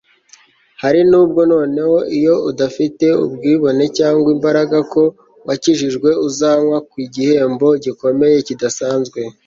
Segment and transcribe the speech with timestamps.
[0.77, 5.01] ahari ni bwo noneho, iyo udafite ubwibone cyangwa imbaraga, ko
[5.47, 9.19] wakijijwe, uzanwa ku gihembo gikomeye kidasanzwe